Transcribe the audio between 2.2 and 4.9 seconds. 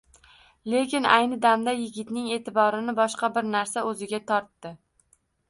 e`tiborini boshqa bir narsa o`ziga tortdi